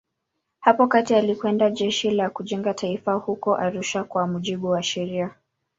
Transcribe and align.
Hapo 0.59 0.87
kati 0.87 1.15
alikwenda 1.15 1.69
Jeshi 1.69 2.11
la 2.11 2.29
Kujenga 2.29 2.73
Taifa 2.73 3.13
huko 3.13 3.55
Arusha 3.55 4.03
kwa 4.03 4.27
mujibu 4.27 4.67
wa 4.69 4.83
sheria. 4.83 5.31